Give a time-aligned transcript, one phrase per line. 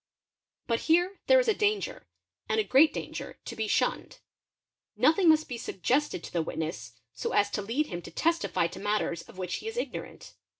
[0.65, 2.07] But here there is a danger,
[2.49, 4.17] and a reat danger, to be shunned;
[4.97, 6.93] nothing must be suggested to the witness)
[7.35, 10.33] as to lead hin to testify to matters of which he is ignorant.